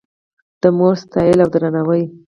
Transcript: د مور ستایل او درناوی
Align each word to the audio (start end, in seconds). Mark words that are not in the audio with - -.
د 0.61 0.63
مور 0.77 0.95
ستایل 1.03 1.37
او 1.43 1.49
درناوی 1.53 2.03